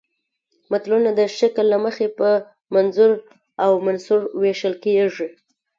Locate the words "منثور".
3.85-4.21